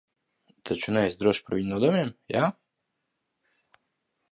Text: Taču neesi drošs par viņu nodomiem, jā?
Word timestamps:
Taču 0.69 0.93
neesi 0.95 1.19
drošs 1.25 1.43
par 1.49 1.59
viņu 1.59 1.69
nodomiem, 1.75 2.11
jā? 2.37 2.51